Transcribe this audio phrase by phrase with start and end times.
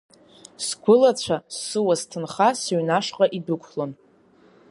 [0.65, 3.91] Сгәылацәа, суа-сҭынха сыҩнашҟа идәықәлон.